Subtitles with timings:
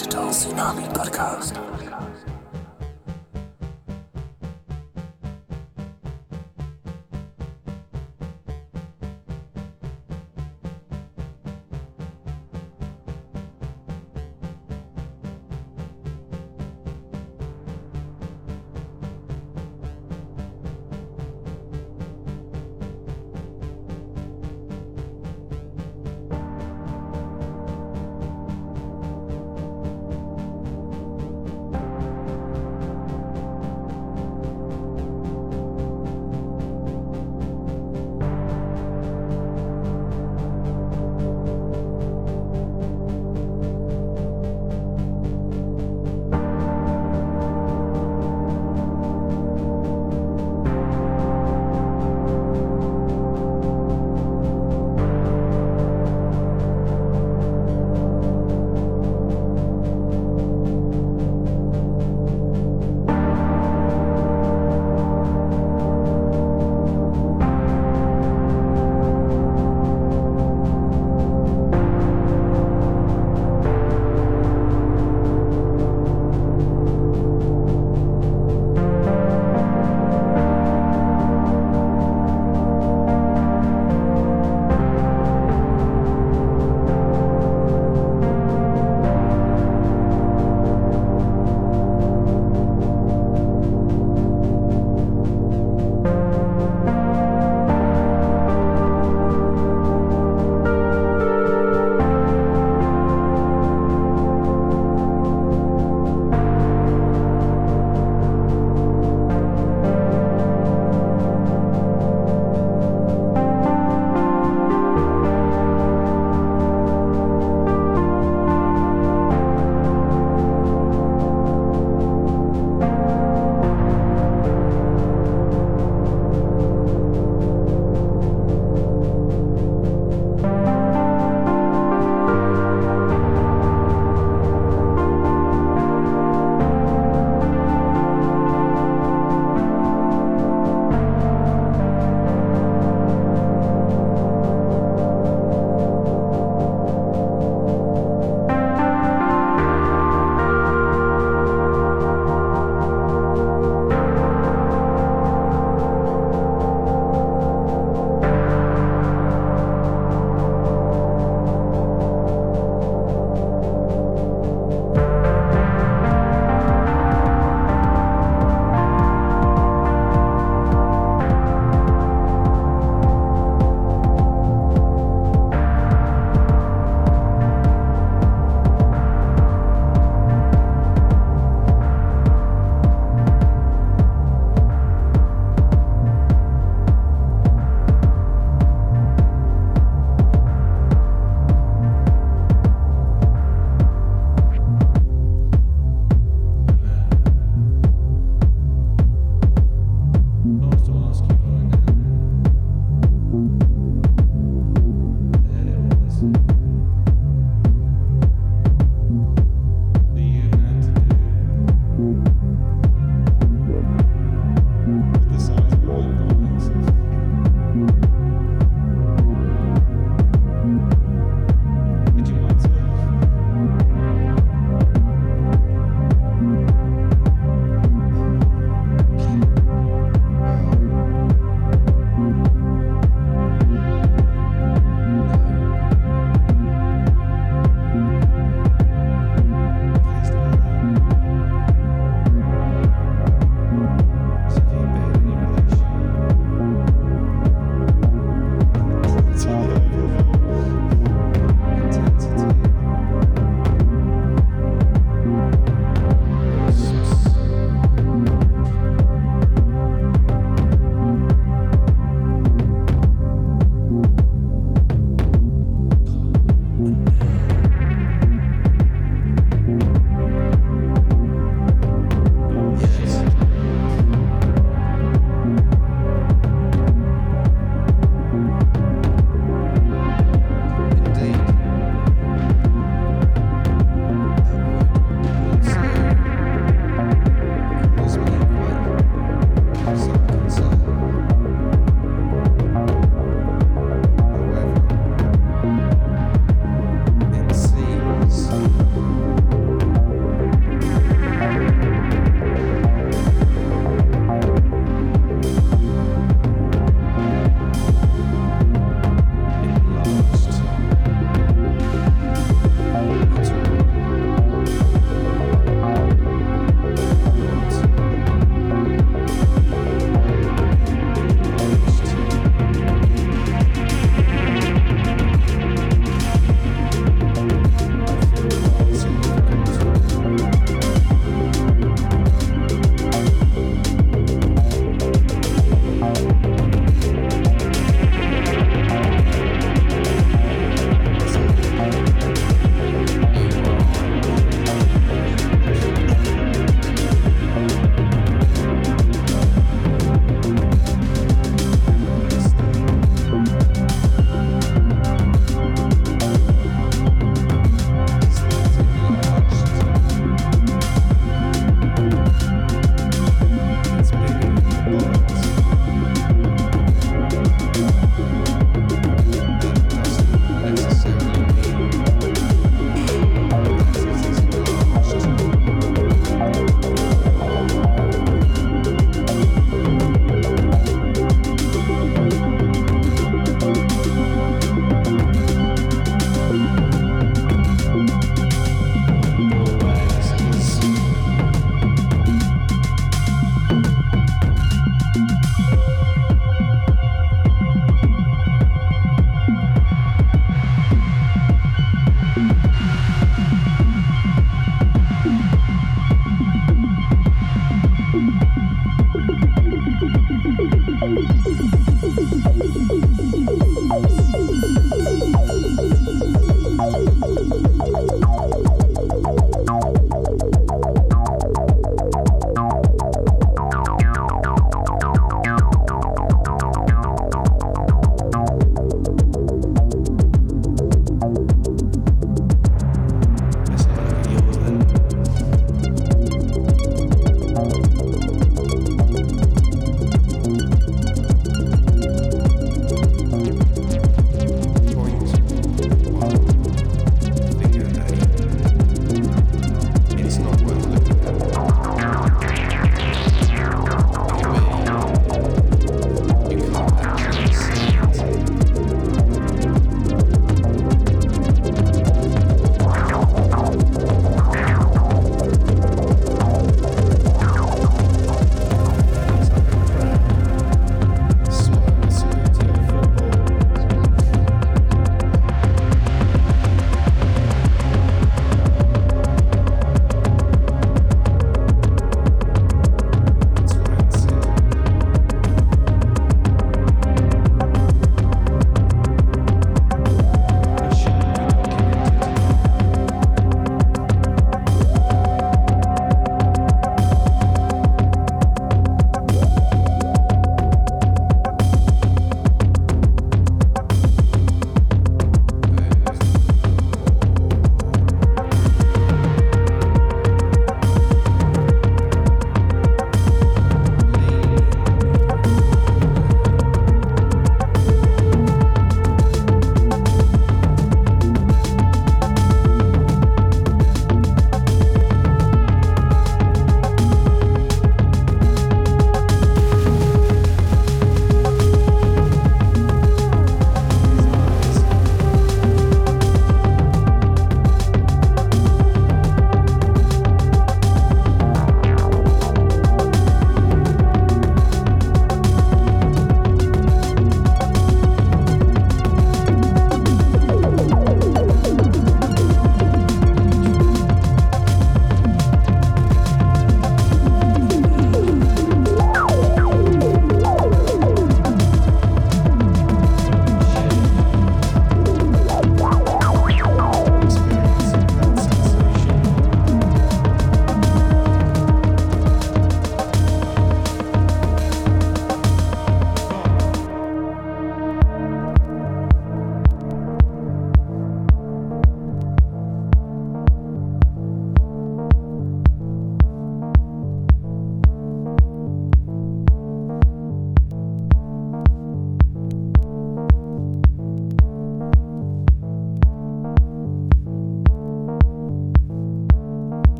[0.00, 1.79] Digital Tsunami Podcast.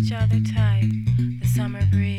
[0.00, 0.90] Each other tight,
[1.40, 2.09] the summer breeze.